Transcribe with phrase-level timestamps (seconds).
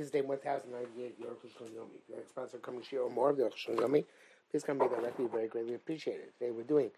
[0.00, 2.00] Tuesday 1098 York Yomi.
[2.08, 4.06] The next sponsor coming share or more of the Yomi.
[4.50, 6.32] Please come by directly, very greatly appreciated.
[6.38, 6.90] Today we're doing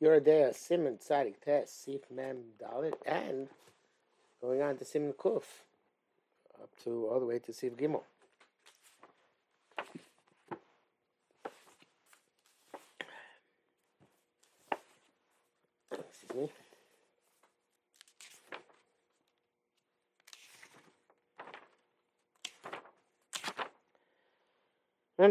[0.00, 3.48] Yoradea, Simon, Tzadik, Test, Sif, Mem, Dalit, and
[4.40, 5.42] going on to Simon Kuf,
[6.62, 8.02] up to all the way to Sif Gimel.
[15.90, 16.50] Excuse me.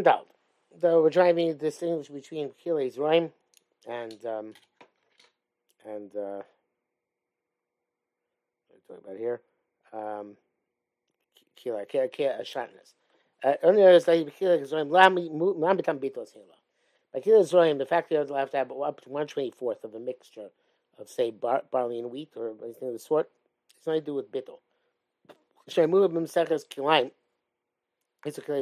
[0.02, 0.28] Doubt.
[0.80, 3.32] Though we're trying to distinguish between Kile's rhyme
[3.86, 4.54] and um,
[5.84, 6.42] and uh,
[8.90, 9.40] about here?
[9.92, 10.36] Um,
[11.56, 12.94] Kila, Kila, Kila, Shatness.
[13.62, 14.90] Only is that Kila is rhyme.
[14.90, 16.56] Lam bitam bitos hila.
[17.12, 17.78] By Kila rhyme.
[17.78, 20.48] The fact that you have to have up to one twenty fourth of a mixture
[20.98, 23.30] of say bar, barley and wheat or anything of the sort.
[23.76, 24.58] It's nothing to do with bittel.
[25.70, 27.10] Shemua b'mseches kilayim.
[28.24, 28.58] It's clear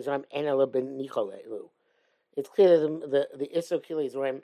[2.36, 4.42] It's clear that the the, Isser Kilayim,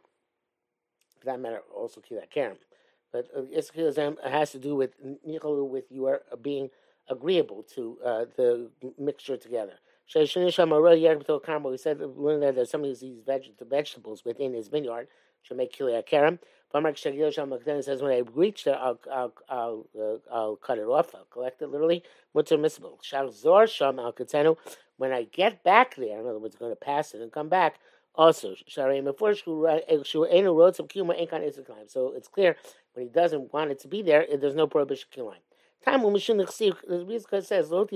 [1.18, 2.56] for that matter, also Kilat Kerem.
[3.12, 4.92] But uh, Isser has to do with
[5.26, 6.70] Nicholu, with you are being
[7.08, 9.74] agreeable to uh, the mixture together.
[10.06, 15.08] He said learning that there's some of these veg- vegetables within his vineyard
[15.48, 16.38] to make Kilayim Kerem.
[17.84, 21.14] says, when I reach there, I'll, I'll, I'll, uh, I'll cut it off.
[21.14, 22.02] I'll collect it literally.
[22.34, 23.02] Mutter miscible.
[23.32, 24.14] Zor Sham Al
[24.96, 27.76] when I get back there, in other words, going to pass it and come back,
[28.14, 28.86] also, so
[32.14, 32.56] it's clear
[32.92, 35.40] when he doesn't want it to be there, there's no prohibition kilayim.
[35.84, 37.90] Time when the reason says, Don't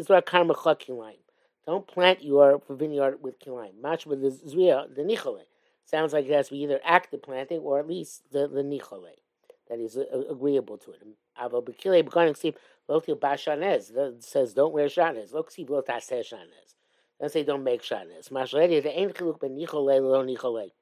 [1.87, 3.81] plant your vineyard with kilayim.
[3.81, 5.43] Match with the zriya, the nichole.
[5.87, 8.63] Sounds like it has to be either active planting or at least the, the
[9.69, 11.03] that is uh, agreeable to it.
[11.41, 12.55] Avo bekile begonim ksiv
[12.89, 15.33] lotil bashanez says don't wear shanez.
[15.33, 16.75] Lo ksiv lo taseh shanez.
[17.21, 18.31] Let's say don't make shatnez.
[18.31, 20.73] Mashaledi, the ain't chiluk ben nichole lo nichole.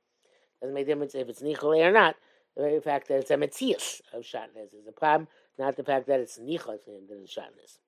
[0.60, 2.16] Doesn't make difference if it's nichole or not.
[2.56, 5.28] The very fact that it's a metzias of shatnez is a problem,
[5.58, 7.78] not the fact that it's nichole that it's shatnez.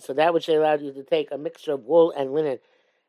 [0.00, 2.58] So that which allowed you to take a mixture of wool and linen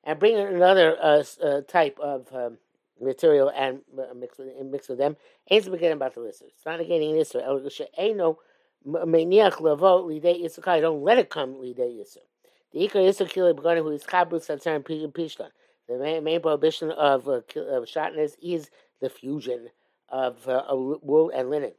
[0.04, 2.58] and bring in another uh, uh, type of um,
[3.02, 5.18] material and uh, mix, with, mix with them.
[5.50, 6.44] Ain't forgetting about the list.
[6.46, 7.14] It's not negating
[8.86, 10.82] lidei Yisrael.
[10.82, 12.26] Don't let it come lidei Yisrael.
[12.74, 15.50] The ikar Yisrael begonim who is chabus satzar and pishtan.
[15.88, 17.88] The main, main prohibition of, uh, of
[18.42, 18.70] is
[19.02, 19.70] the fusion
[20.10, 21.74] of uh, wool and linen.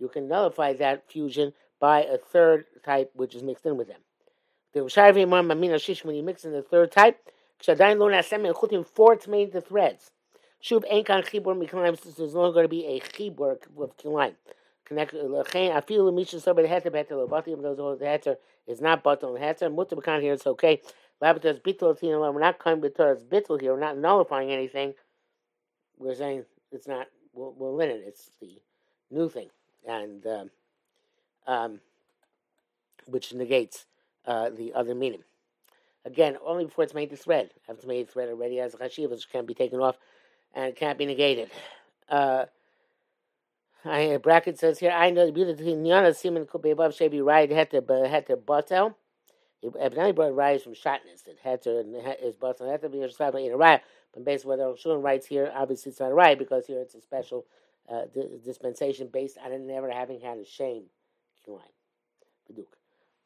[0.00, 4.00] You can nullify that fusion by a third type which is mixed in with them.
[4.72, 4.82] The
[6.04, 7.30] when you mix in the third type,
[7.62, 10.10] four to make the threads.
[10.62, 14.34] Shub Enkan Chibur Mikhaim, there's no going to be a Chibur with Kilaim.
[14.84, 18.36] Connect uh, I feel the Misha Sober the Heter Better, Lobati, even though the Heter
[18.66, 20.80] is not Batal and Heter, Mutter Bekan here, it's okay.
[21.22, 24.94] Labatas Bittul Tina, we're not coming with Torah's Bittul here, we're not nullifying anything.
[25.98, 28.60] We're saying it's not, we're, we're linen, it's the
[29.10, 29.50] new thing.
[29.86, 30.50] And, um,
[31.46, 31.80] um,
[33.06, 33.86] which negates
[34.26, 35.24] uh, the other meaning.
[36.04, 37.50] Again, only before it's made the thread.
[37.68, 39.96] After it's made the thread already as a chashiv, which can't be taken off
[40.54, 41.50] and can't be negated.
[42.08, 42.46] Uh,
[43.84, 47.24] I, bracket says here, I know the beauty between Nyana Simon could be above Shebi
[47.24, 48.94] right heter but heter botel.
[49.78, 51.84] Evidently brought rise from shotness that heter
[52.22, 53.82] is botel heter be described in a riot.
[54.12, 56.94] But based on what Shulin writes here, obviously it's not a riot because here it's
[56.94, 57.46] a special
[57.90, 58.02] uh,
[58.44, 60.84] dispensation based on it never having had a shame.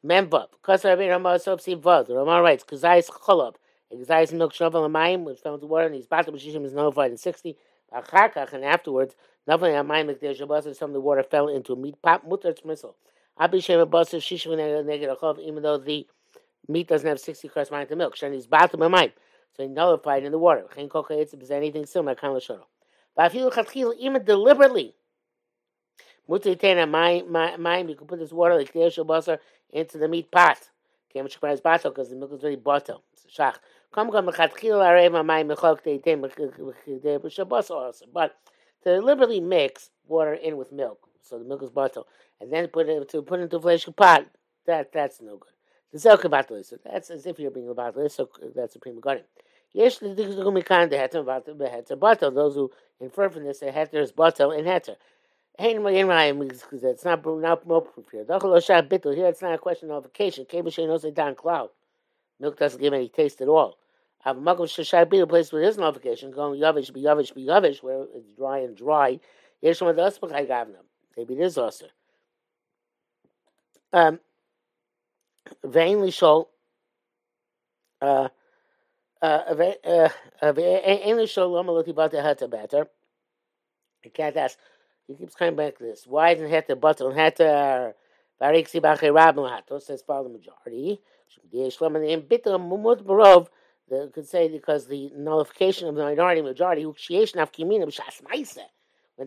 [0.05, 0.47] Memvav.
[0.51, 2.07] Because Rabbi Ramah Vav.
[2.07, 3.55] The Ramah writes, Kazais Cholab.
[3.91, 7.17] Exercise milk shovel mayim, which fell into water, and his of shishim is nullified in
[7.17, 7.55] 60.
[7.93, 9.15] Achakach, and afterwards,
[9.47, 12.27] nothing on mayim, if there's a some of the water fell into a meat pot,
[12.27, 12.95] mutter missile.
[13.39, 16.07] Abishem a bus of shishim negative chov, even though the
[16.67, 18.15] meat doesn't have 60 cross mayim to milk.
[18.15, 19.11] Shani is bottom of mayim.
[19.55, 20.65] So he nullified in the water.
[20.73, 22.63] Chen koka is anything similar, kan l'shono.
[23.17, 24.95] Even deliberately,
[26.27, 29.39] mutter tena mayim, you can put this water like the
[29.71, 30.69] into the meat pot.
[31.13, 33.03] Can't because the milk is very bottle.
[33.13, 33.55] It's a shach.
[38.13, 38.35] But
[38.83, 42.01] to deliberately mix water in with milk, so the milk is butter,
[42.41, 44.25] and then put it to put into a flesh pot,
[44.65, 45.53] that that's no good.
[45.93, 49.23] The zelka so that's as if you're being about so that's a prima garden.
[49.75, 52.33] Yes, the dikumikan the heter about the heter batel.
[52.33, 54.95] Those who infer from this, the heter is batel and heter.
[55.59, 58.25] It's not not more proof here.
[58.25, 60.45] Here, it's not a question of vacation.
[60.45, 61.71] Kebushay knows it down cloud.
[62.39, 63.77] Milk doesn't give any taste at all.
[64.21, 67.83] Have Makom Shashai be a place where there's no going Yavish be Yavish be Yavish,
[67.83, 69.19] where it's dry and dry.
[69.61, 70.77] Yesh one das b'chai gavna.
[71.17, 71.87] Maybe it is also.
[73.91, 74.21] Um,
[75.65, 76.47] vainly shol.
[78.01, 78.29] Uh,
[79.25, 80.11] I
[84.13, 84.57] can't ask.
[85.07, 86.05] He keeps coming back to this.
[86.05, 87.93] Why isn't hata bata hata?
[88.41, 91.01] Variksi b'chai rabin hato says by the majority.
[91.53, 93.47] In bitter mumut barov.
[93.87, 96.95] Could say because the nullification of the minority majority, when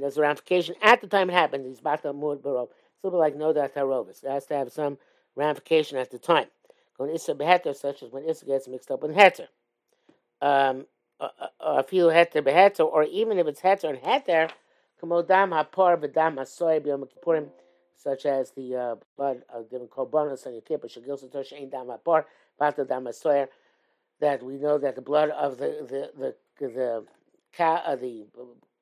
[0.00, 2.68] there's a ramification at the time it happened, these bata mud barov.
[2.94, 4.24] It's a little like no tarovis.
[4.24, 4.98] It has to have some
[5.36, 6.48] ramification at the time.
[6.96, 9.46] When issa beheter, such as when issa gets mixed up with heter.
[10.40, 10.86] Um,
[11.60, 14.50] a few heter beheter, or even if it's heter and heter,
[15.02, 17.48] kamodam hapor v'dam hasoy b'yom kippurim,
[17.96, 21.88] such as the uh, blood of the korbanos on your kippur, shagil sator shein dam
[21.88, 22.24] hapor,
[22.58, 23.48] bata dam hasoyer,
[24.20, 27.04] that we know that the blood of the the the, the
[27.52, 28.26] cow uh, the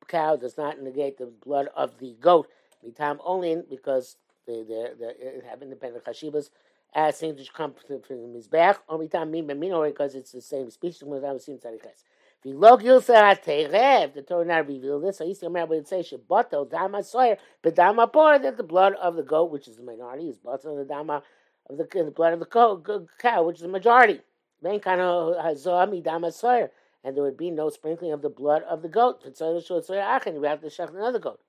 [0.09, 2.49] cow does not negate the blood of the goat.
[2.87, 4.17] Mitam only because
[4.47, 6.51] they they they have independent chashivas
[6.97, 8.79] as things which come from the mizbeach.
[8.89, 11.03] Or mitam min b'minor because it's the same species.
[11.03, 12.03] Mitam sim tzariches.
[12.45, 14.15] V'lo gilsa haterev.
[14.15, 15.19] The Torah not revealed this.
[15.19, 19.23] So Yisrael Mer would say shebato dama soyer bedama por that the blood of the
[19.23, 21.23] goat, which is the minority, is bato the dama
[21.69, 24.21] of the, the blood of the cow, which is the majority.
[24.63, 26.71] Then kind of uh, hazoah midama soyer,
[27.05, 29.21] And there would be no sprinkling of the blood of the goat.
[29.23, 31.41] You have to shech another goat.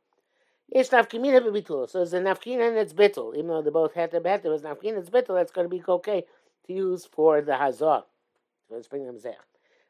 [0.69, 1.89] Yes, nafkimina bebitul.
[1.89, 3.35] So there's a nafkina and it's bittul.
[3.35, 5.35] Even though they both had to bet, there was nafkina, it's bittul.
[5.35, 6.25] That's going to be okay
[6.67, 8.03] to use for the hazah.
[8.67, 9.39] So let's bring them zech.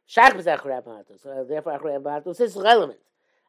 [0.10, 1.24] Shach b'zech rabbatus.
[1.24, 3.00] So therefore, rabbatus is relevant.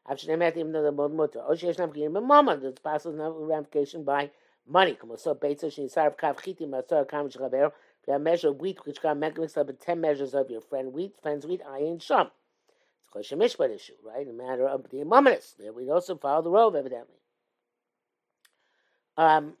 [0.09, 1.41] After they even though the mod mutter.
[1.47, 2.59] Oh, sheyesh nafkina b'mama.
[2.59, 4.31] There's possible ramification by
[4.67, 4.95] money.
[4.95, 7.71] Come on, so beitza she sarv kav chiti masor kam shchabero.
[8.07, 11.13] You have measure of wheat, which got mixed up ten measures of your friend wheat,
[11.21, 12.27] friend's wheat, ayin sham.
[12.27, 12.38] It's
[13.15, 14.27] a mishpat issue, right?
[14.27, 15.55] A matter of the imamanis.
[15.57, 17.15] There we also follow the rove, evidently.
[19.17, 19.53] Um,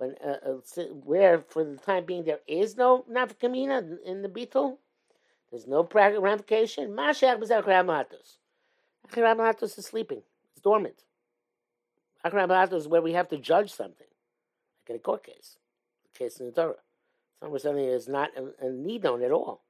[0.00, 4.78] but uh, uh, where for the time being there is no nafkamina in the beetle,
[5.50, 6.90] there's no practical ramification.
[6.90, 8.38] Mashiach b'zach ramahatos.
[9.12, 10.22] Ramahatos is sleeping.
[10.52, 11.04] It's dormant.
[12.24, 14.06] Ramahatos is where we have to judge something
[14.82, 15.58] like in a court case,
[16.14, 16.74] a case in the Torah.
[17.40, 19.62] Something something is not a, need known at all.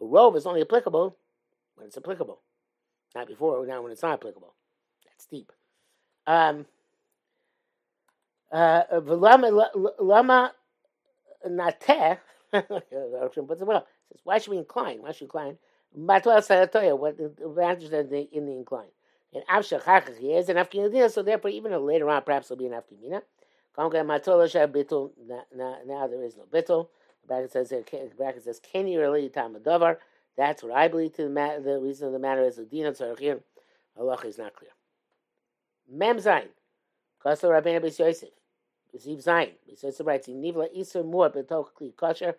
[0.00, 1.16] A rove is only applicable
[1.76, 2.40] when it's applicable,
[3.14, 4.54] not before or now when it's not applicable.
[5.04, 5.52] That's deep.
[6.26, 6.66] Um,
[8.50, 10.52] uh, lama
[11.48, 12.18] nateh.
[12.52, 15.02] Says, why should we incline?
[15.02, 15.58] Why should we incline?
[15.92, 18.88] What the advantage the, in the incline?
[19.32, 22.72] And Avshach he is an Afkinadina, so therefore even later on perhaps there'll be an
[22.72, 23.22] Afkinina.
[23.78, 24.14] Now there is
[26.36, 26.88] no bittul.
[27.22, 29.98] The bracket says the bracket says can you really tamadavar?
[30.36, 31.14] That's what I believe.
[31.14, 33.40] To the, matter, the reason of the matter is the dina tzarachim.
[33.98, 34.70] Allah is not clear.
[35.90, 36.48] Mem zayin.
[37.24, 38.28] Kasser Rabbeinu Bes Yosef.
[38.92, 39.52] Receive zayin.
[39.66, 42.34] Bes Yosef writes nivla iser more b'tok kli kosher.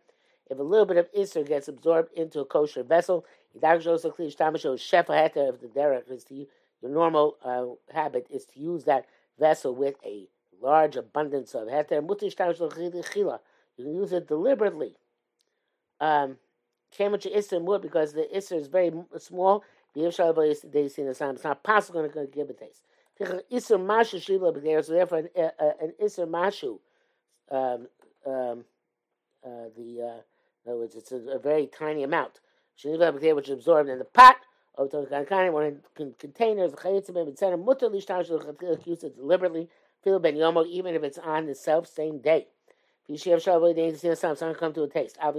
[0.50, 3.26] If a little bit of iser gets absorbed into a kosher vessel,
[3.64, 5.54] also kli shtamasho shefa heter.
[5.54, 6.48] If the derech is to
[6.82, 9.06] your normal uh, habit is to use that
[9.40, 10.28] vessel with a
[10.62, 12.02] large abundance of heter.
[13.78, 14.96] You can use it deliberately.
[16.00, 16.38] Um,
[16.98, 19.64] isser more because the isser is very small.
[19.96, 20.20] It's
[21.44, 22.84] not possible to give a taste.
[23.20, 24.86] Isser mashu shila b'geir.
[24.88, 26.80] Therefore, an, uh, an isser mashu,
[27.50, 27.88] um,
[28.26, 28.66] um,
[29.44, 30.22] uh, the uh,
[30.66, 32.42] in other words, it's a, a very tiny amount.
[32.76, 34.38] Shila which is absorbed in the pot.
[34.80, 37.58] Of the one in containers, etc.
[37.58, 39.70] Mutter lishtash use it deliberately
[40.08, 42.48] feel ben yomo, even if it's on the self same day.
[43.18, 45.18] Someone come to a taste.
[45.22, 45.36] But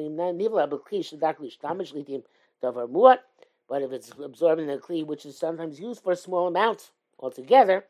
[3.82, 7.84] if it's absorbed in the kli, which is sometimes used for small amounts altogether,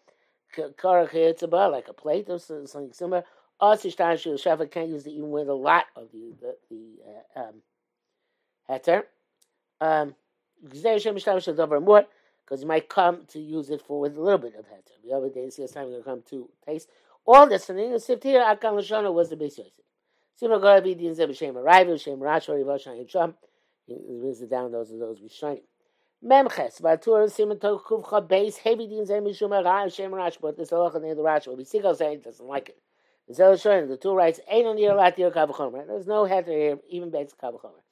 [0.57, 3.25] like a plate or something similar,
[3.61, 6.97] also Shafa can't use it even with a lot of the the, the
[7.37, 7.55] uh, um,
[8.71, 9.05] heter.
[9.81, 10.15] Um,
[12.49, 15.03] because you might come to use it for with a little bit of heter.
[15.05, 16.89] The other day, see, time you're going to come to taste
[17.27, 17.69] all this.
[17.69, 19.73] And in the sift here, Akan Lashona was the base Yosef.
[20.41, 23.35] Sima Gora Bidin Zeb Shem Arrival, Shem Rash, or Yivashan Yisham.
[23.87, 25.61] He brings it down, those are those Rishonim.
[26.25, 30.73] Memches, Vatur, Simon Tok Kuvcha, base, heavy Din Zeb Mishum Arah, Shem Rash, but this
[30.73, 32.79] Allah near the Rash, will be Sigal saying doesn't like it.
[33.29, 35.87] The Zel the two writes, Ain't on the Lat Yer Kavachomer.
[35.87, 37.83] There's no heter here, even base Kavachomer.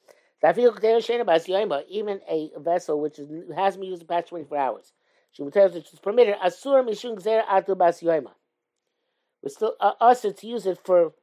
[0.43, 4.93] Even a vessel which is, has been used the past 24 hours.
[5.37, 6.35] Which is permitted.
[6.43, 8.01] Asur mishun gzer atu bas.
[8.03, 11.13] We're still uh, us to use it for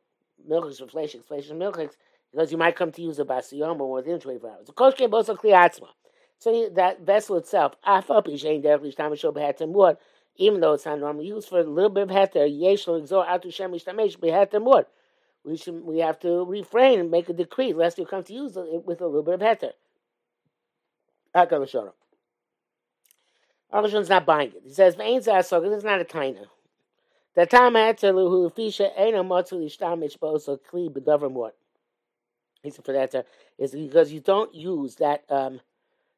[0.49, 1.97] milchiks, for fleshix, fleshix, milchiks,
[2.31, 4.67] because you might come to use a bas within 24 hours.
[4.67, 5.89] The kosh both kliatzma.
[6.39, 7.75] So that vessel itself,
[10.37, 13.27] even though it's not normally used for a little bit of heter, yesh lo exor
[13.27, 14.87] atu shem ishtamesh beheter mud.
[15.45, 18.57] We should we have to refrain and make a decree lest you come to use
[18.57, 19.73] it with a little bit of heter.
[21.35, 21.67] Akal
[23.73, 24.63] Arishon's not buying it.
[24.65, 26.47] He says, "Ve'ain zasog." This is not a taina.
[27.35, 31.57] The time heter luhu fisha ena matzu lishtamish bo'oso kli bedavrim what.
[32.63, 33.27] He said for that
[33.59, 35.25] is because you don't use that.
[35.29, 35.61] Um,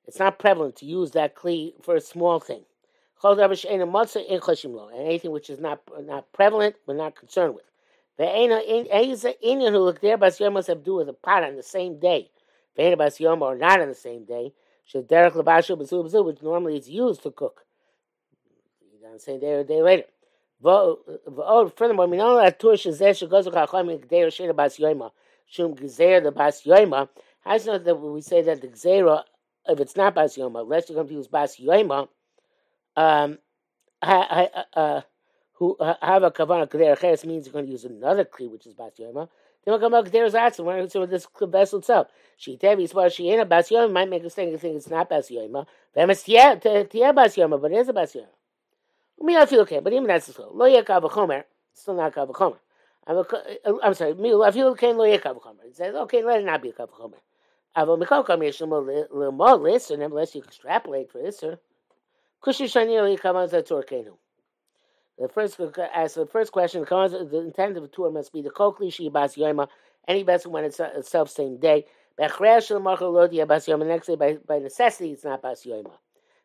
[0.06, 2.64] it's not prevalent to use that kli for a small thing.
[3.22, 7.64] And anything which is not not prevalent, we're not concerned with.
[8.18, 11.62] The Indian who look there, Bas Yom must have do with a pot on the
[11.62, 12.30] same day.
[12.78, 14.52] Ve'ena Bas Yom or not on the same day.
[14.84, 17.64] Should Derek Labashu Basu which normally is used to cook.
[19.04, 20.04] On the same day or a day later.
[20.62, 25.10] Furthermore, we know that Tur Shazeh Shagozu Chacham Gdeir Shena Bas Yoma
[25.46, 27.08] Shum Gezer the Bas Yoma.
[27.40, 29.22] How do you know that we say that the Gzera,
[29.66, 32.08] if it's not Bas Yoma, unless you're going to use Bas Yoma,
[32.96, 33.38] um,
[34.02, 35.00] I, I, uh,
[35.56, 38.74] who have a kavana kader cheres means you're going to use another kli, which is
[38.74, 39.28] bas yoma.
[39.64, 42.08] Then we'll come back kader zatz, and so this vessel itself.
[42.36, 45.08] She tevi swar she ain't a bas yoma might make us think think it's not
[45.08, 45.66] bas yoma.
[45.96, 48.26] Ve'emes tia tia bas yoma, but it is a bas yoma.
[49.20, 50.50] Me, I feel okay, but even that's so.
[50.52, 52.58] Lo yekav chomer, still not kav chomer.
[53.06, 55.64] I'm, a, uh, I'm sorry, me, I feel okay, lo yekav chomer.
[55.66, 57.14] It says, okay, let it not be a kav chomer.
[57.76, 61.58] Avo mikol kam yesh a little more list, and unless you extrapolate for this, sir.
[65.18, 65.58] The first,
[65.94, 69.34] as the first question, the intent of a tour must be the kokli shi bas
[69.36, 69.68] yoima,
[70.06, 71.86] any vessel when it's uh, itself same day.
[72.18, 75.92] The next day, by, by necessity, it's not bas yoima.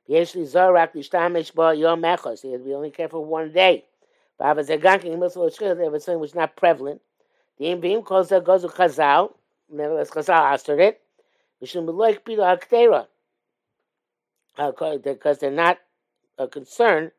[0.08, 0.18] We
[2.74, 3.86] only care for one day.
[4.40, 7.02] If it's something which is not prevalent,
[7.58, 9.34] the aim being calls that goes to chazal.
[9.70, 11.02] Nevertheless, chazal answered it.
[14.58, 14.72] Uh,
[15.04, 15.78] because they're not
[16.40, 17.12] uh, a concern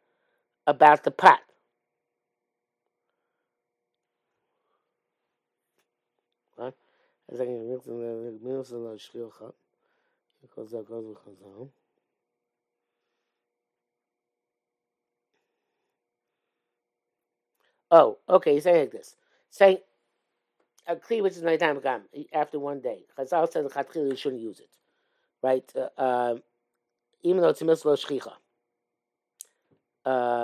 [0.66, 1.40] about the pot.
[17.90, 19.16] Oh, okay, he's saying like this.
[19.50, 19.78] Saying
[20.86, 21.76] a kli which is nighttime
[22.32, 23.04] after one day.
[23.18, 23.70] Chazal says the
[24.08, 24.70] you shouldn't use it.
[25.42, 25.70] Right?
[25.76, 26.36] Uh, uh,
[27.22, 28.32] even though it's a mitzvah shchicha
[30.06, 30.38] این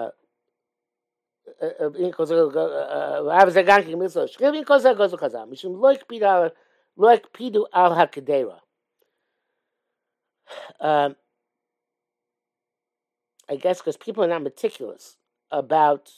[13.50, 15.16] I guess because people are not meticulous
[15.50, 16.12] about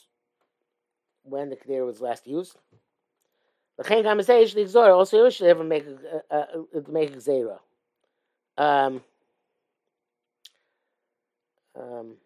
[1.23, 2.57] when the Kedera was last used.
[3.79, 5.87] L'chein gam zeh ish l'gzora, also you should ever make,
[6.31, 6.45] uh, uh,
[6.89, 7.61] make zera.
[8.59, 9.03] Um,
[11.77, 12.17] um,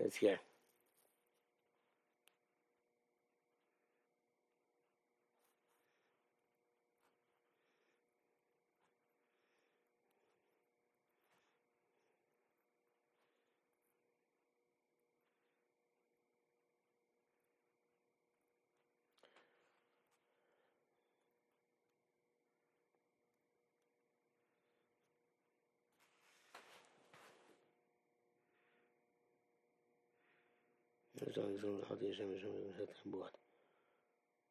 [0.00, 0.40] is here.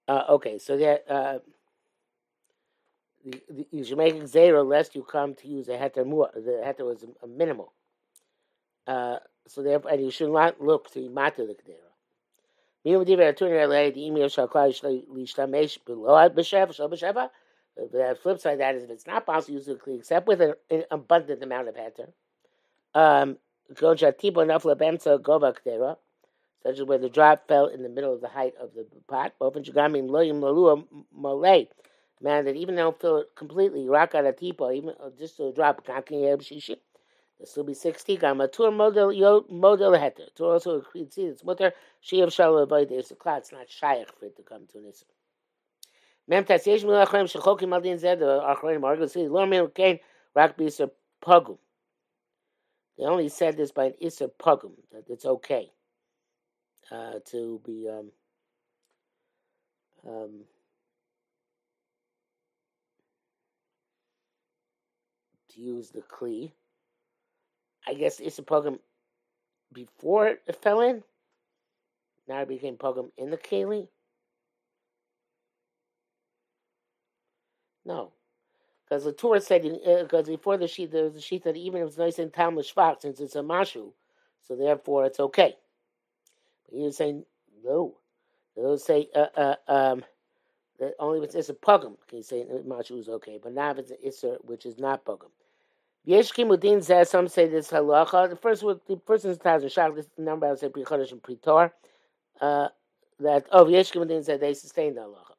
[0.07, 1.39] Uh, okay, so that uh,
[3.24, 6.29] the, the, you should make a zera lest you come to use a heter more.
[6.33, 7.74] The heter was a, a minimal.
[8.88, 9.17] Uh,
[9.48, 11.89] so therefore, and you should not look to matter the kedera.
[17.75, 20.41] The flip side of that is if it's not possible to use the except with
[20.41, 22.12] an, an abundant amount of heter.
[22.95, 23.38] Um,
[26.63, 29.34] such as where the drop fell in the middle of the height of the pot.
[29.39, 30.86] Often Shigamim Loyim Lalua
[31.16, 31.68] Malay.
[32.22, 35.54] Man, that even don't fill it completely, rock out a teapot, even uh, just to
[35.54, 35.86] drop,
[37.39, 38.50] this will be 60 gamma.
[38.50, 40.34] Tur model model heter.
[40.36, 41.72] Tur also see its mutter.
[42.01, 43.38] She of shalom avoid a cloud.
[43.38, 45.06] It's not shaykh for it to come to this.
[46.28, 50.00] Mem tasyesh mil achrayim shechokim al din zed achrayim argu see lo mil kain
[50.36, 50.92] rak biser
[51.24, 51.58] pogum.
[52.98, 55.72] They only said this by an iser pogum that it's okay
[56.91, 58.12] uh, to be um,
[60.08, 60.31] um,
[65.53, 66.51] to use the kli.
[67.88, 68.79] I guess it's a program
[69.74, 71.03] before it fell in.
[72.27, 73.88] Now it became program in the keli.
[77.86, 78.12] No,
[78.86, 81.81] Because the Torah said, because uh, before the sheet, there was a sheet that even
[81.81, 83.91] if it's nice in Talmud Shvat, since it's a Mashu,
[84.43, 85.55] so therefore it's okay.
[86.71, 87.25] But you're saying,
[87.63, 87.97] no.
[88.55, 90.03] They'll say, uh, uh, um,
[90.79, 93.89] that only if it's a pugum can you say Mashu is okay, but not if
[93.89, 95.29] it's an Isser, which is not pugum.
[96.05, 98.29] Yesh Kimudin says, some say this halacha.
[98.29, 101.21] The first one, the first is Taz Shach, this number I would say Prichodesh and
[101.21, 101.71] Pritor.
[102.39, 102.69] Uh,
[103.19, 105.33] that, oh, Yesh Kimudin said they sustain the halacha.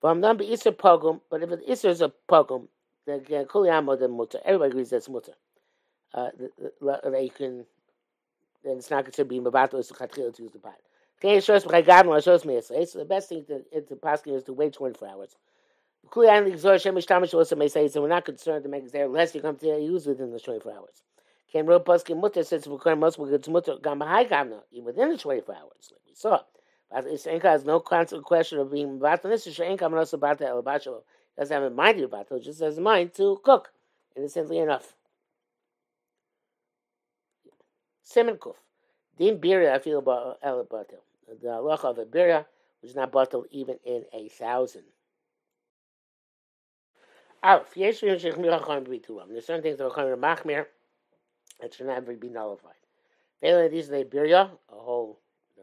[0.00, 2.68] But I'm not be Isser pugum, but if it Isser is a pugum,
[3.06, 4.38] then Kuliyamo the mutter.
[4.44, 5.32] Everybody agrees that's mutter.
[6.14, 6.30] Uh,
[6.80, 7.66] that you can,
[8.64, 10.76] then it's not considered being Mabato, it's a to use the pot.
[11.22, 15.36] So the best thing to, to paskin is to wait 24 hours.
[16.14, 20.72] We're not concerned to make it there unless you come to use within the 24
[20.72, 21.02] hours.
[21.50, 25.16] Can real paskin mutter says we're can most it's mutter gam high gamna within the
[25.16, 26.40] 24 hours, like we saw.
[26.90, 30.44] But it's has no constant question of being about this is coming also about the
[30.44, 31.02] elabasho.
[31.38, 33.72] Doesn't have a mind about it, just has a mind to cook.
[34.16, 34.95] Innocently enough.
[38.06, 38.54] Simon Kuf.
[39.18, 41.00] Din Birya, I El Batil.
[41.26, 42.46] The halacha of a Birya
[42.80, 44.84] was not batil even in a thousand.
[47.42, 50.66] Aleph, Yesh There's certain things that are coming to Machmir
[51.60, 52.74] that should never be nullified.
[53.40, 55.18] Failing these, they Birya, a whole
[55.58, 55.62] uh,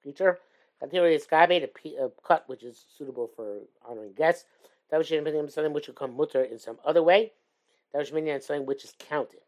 [0.00, 0.38] creature.
[0.78, 4.44] Continually escape a, a cut which is suitable for honoring guests.
[4.90, 7.32] That was something which would come mutter in some other way.
[7.92, 9.40] That was something which is counted.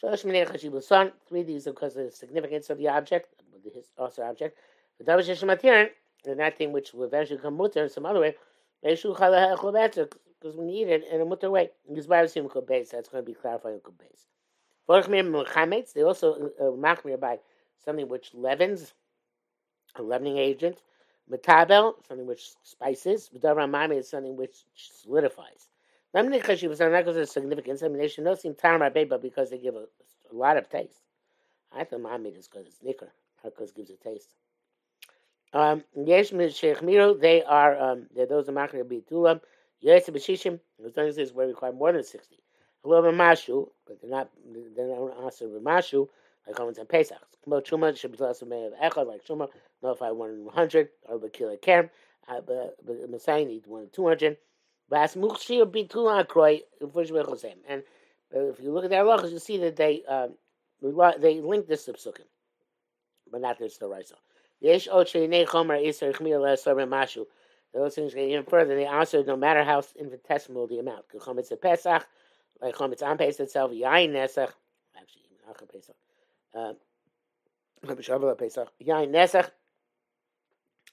[0.00, 3.34] Shalosh Minei Chashiv Son, three these because of the significance of the object,
[3.64, 4.56] the also object.
[4.98, 5.90] The Davish Shematirin,
[6.26, 8.36] and that thing which will eventually come mutter in some other way,
[8.82, 11.70] because we need it in a mutter way.
[11.88, 14.26] This Sim base, that's going to be clarified in base.
[15.94, 17.38] They also uh, machmir by
[17.84, 18.94] something which leavens,
[19.96, 20.82] a leavening agent.
[21.30, 23.30] Metabel, something which spices.
[23.32, 25.68] Mami is something which solidifies.
[26.14, 27.82] Lemni she was not because of significance.
[27.82, 29.86] I mean, they should not seem taram but because they give a,
[30.30, 31.00] a, lot of taste.
[31.74, 33.08] I think Mami is because it's nicker,
[33.42, 34.34] because gives a taste.
[35.54, 35.84] Um,
[36.52, 39.40] Sheikh Miro, they are um, they're those of Makar Bitulam.
[39.80, 42.38] Yes, Bashishim, the is where we require more than sixty.
[42.84, 44.30] A little mashu, but they're not
[44.76, 46.08] they're not also mashu
[46.46, 47.18] like comments on Pesach.
[47.46, 49.48] Kmo Truma should be less than of Echad, like Truma,
[49.82, 51.90] notify one in one hundred, or Bakila Kerem,
[52.28, 52.76] uh, but
[53.10, 54.36] Messiah needs one in two hundred.
[54.92, 55.10] And
[58.34, 60.34] uh, if you look at their halachas, you see that they um,
[61.20, 62.26] they link this to psukim,
[63.30, 64.16] but not this to Raisa.
[64.60, 64.88] Yesh
[66.88, 67.26] Mashu.
[67.74, 68.74] Those things get even further.
[68.74, 71.06] They answer no matter how infinitesimal the amount.
[71.14, 72.06] A Pesach,
[72.60, 74.52] like Chometz Pesach itself, Yain Nesach,
[74.98, 75.22] actually
[75.72, 75.96] Pesach.
[76.54, 76.76] Um,
[77.86, 79.50] Yain Nesach,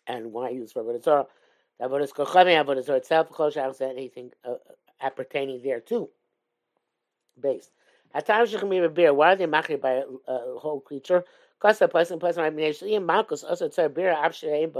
[0.08, 1.28] and why use for Avodah
[1.82, 4.56] Avodah Kochami, Avodah Zorah itself, Chol Shach anything uh,
[5.02, 6.10] appertaining there too.
[7.40, 7.72] Based.
[8.14, 9.14] Be a beer.
[9.14, 9.92] Why are they machir by
[10.28, 11.24] a, a whole creature?
[11.58, 14.72] Because the person, person, I mean, even Malchus also tzar beer absheim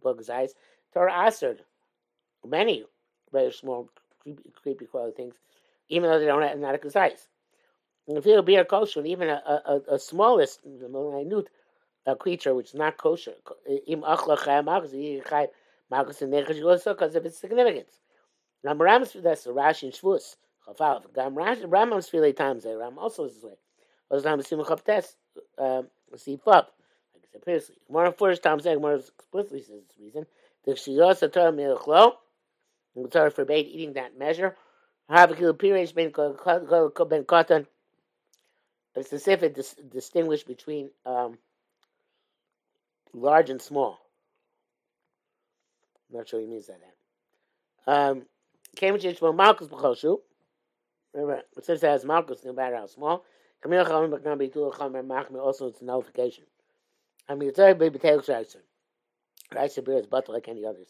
[0.00, 0.50] bugzais
[0.92, 1.62] Torah answered
[2.46, 2.84] many
[3.32, 3.88] very small
[4.20, 5.34] creepy, creepy quality things,
[5.88, 7.28] even though they don't have not a size.
[8.06, 11.48] And if you be a kosher, even a, a, a, smallest, minute
[12.04, 13.34] a creature which is not kosher,
[15.92, 17.98] because of its significance.
[18.64, 20.36] Now, Ram's that's Rashi and Shvus.
[21.14, 22.78] Gam Rambam's three times there.
[22.78, 23.54] Ram also is this way.
[24.10, 25.14] Those times Simon Chaptes,
[26.16, 26.72] see up.
[27.14, 30.26] Like I said previously, the first times there, more explicitly says this reason.
[30.64, 32.12] The Shiyos Torah Milchlo,
[32.94, 34.56] the Torah forbade eating that measure.
[35.10, 37.66] Havakil Pirish Ben Kotan
[38.94, 41.38] a specific dis- distinguish between um,
[43.14, 43.98] large and small.
[46.12, 46.80] I'm not sure he means that.
[47.86, 48.26] Um,
[48.76, 50.18] Cambridge Yishmael Malchus B'choshu.
[51.14, 53.24] Remember, it says that as Malchus, no matter how small.
[53.62, 56.44] Kamil Chalim B'kam B'tul Chalim Machmi, also it's a nullification.
[57.28, 58.62] I mean, it's very big B'tel Shaiser.
[59.54, 60.88] Rice beer is butter like any others.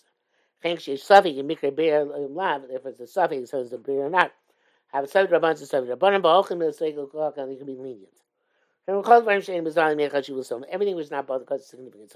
[0.60, 4.06] Think she's suffix in Mikra beer lav, if it's a suffix, it says the beer
[4.06, 4.32] or not
[4.92, 8.12] have a seven rabbanon to seven rabbanon, but clock, and can be lenient.
[8.86, 12.12] Everything was not bothered because of significance.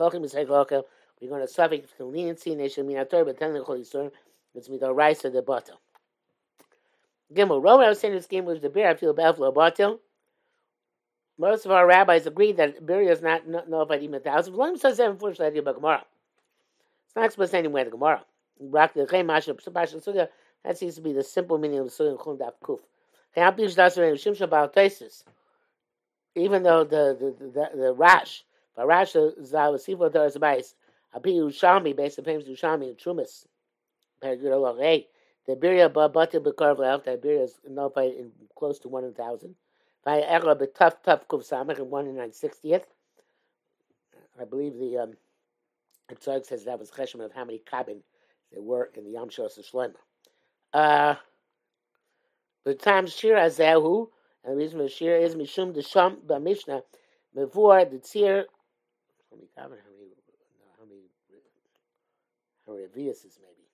[1.21, 1.53] We're going to
[1.97, 4.13] to leniency, nation Torah, but the Holy Spirit,
[4.55, 5.73] it's me the the butter.
[7.35, 9.97] Gimel, Rome, I was saying this game was the beer, I feel bad for butter.
[11.39, 14.55] Most of our rabbis agree that beer is not nullified even a thousand.
[14.55, 16.05] Long says that unfortunately about Gemara.
[17.07, 18.25] It's not expressed anywhere in the Gemara.
[20.65, 22.81] That seems to be the simple meaning of Surim Chum Daf Kuf.
[26.35, 30.75] Even though the the the, the Rash, but Rash Zavasivo Doris Bais,
[31.17, 33.47] Abi Ushami, based on famous Ushami and Trumas,
[34.21, 34.37] The
[35.49, 39.55] Biria Babata Bekar V'Alf, the Biria is nullified in close to 1 in 1,000.
[40.07, 42.85] Vayera Betuf Tuf Kuv Samach in 1 in 960th.
[44.39, 45.13] I believe the um,
[46.21, 48.03] says that was Cheshem of how many cabin
[48.53, 49.95] there were in the Yam Shos Shlomo.
[50.73, 51.15] Uh,
[52.65, 54.09] the time Shir Azehu,
[54.45, 56.83] and the reason for Shir is Mishum the Sham Mishnah
[57.37, 58.45] Mevor the Tzir.
[59.31, 59.79] How many cabin?
[59.83, 60.11] How many?
[60.79, 61.01] How many?
[62.67, 63.67] Many Reviuses maybe?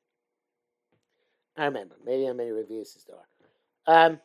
[1.57, 1.96] I remember.
[2.05, 3.26] Maybe how many Reviuses there are.
[4.09, 4.20] Um,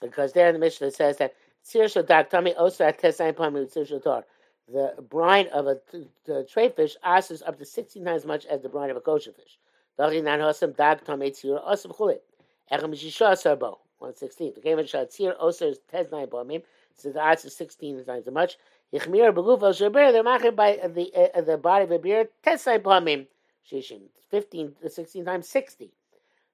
[0.00, 1.34] because there in the Mishnah it says that
[4.66, 5.78] the brine of a
[6.44, 9.32] tray fish asks up to 16 times as much as the brine of a kosher
[9.32, 9.58] fish.
[9.96, 10.12] Dag
[13.98, 14.52] One sixteen.
[14.54, 16.62] The game of shatzir oser is tes nine bomim.
[16.94, 18.58] So the odds is sixteen times as much.
[18.92, 20.12] Yichmir beguf al shaber.
[20.12, 23.26] They're machir by the uh, the body of a beer tes nine bomim.
[23.70, 25.90] Shishim fifteen to sixteen times sixty.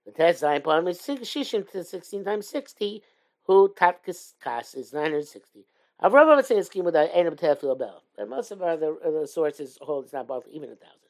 [0.07, 3.03] The tes nine bomim is shishim to sixteen times sixty.
[3.47, 5.67] Who tatkis kas is nine hundred sixty.
[6.03, 8.03] Avraham would say a scheme without any tefil bell.
[8.17, 11.01] But most of our the, the sources hold it's not both even a thousand.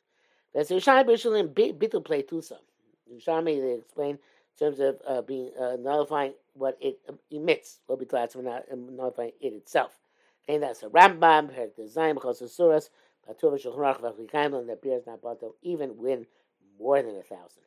[0.55, 2.57] That's Bitul play Tusa.
[3.13, 4.19] Yerushalmi they explain in
[4.59, 6.99] terms of uh, being uh, nullifying what it
[7.31, 7.81] emits.
[7.89, 9.99] Will be glad for not um, nullifying it itself.
[10.49, 12.89] And that's a Rambam, Perik Design, Chosasuras,
[13.35, 16.27] Patuva Shulchan Aruch, and that appears not both even when
[16.79, 17.63] more than a thousand.